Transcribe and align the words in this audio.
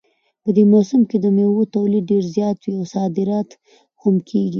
په 0.43 0.49
دې 0.55 0.63
موسم 0.73 1.01
کې 1.09 1.17
د 1.19 1.25
میوو 1.35 1.71
تولید 1.75 2.03
ډېر 2.11 2.23
زیات 2.35 2.57
وي 2.61 2.73
او 2.79 2.85
صادرات 2.95 3.49
هم 4.01 4.15
کیږي 4.27 4.49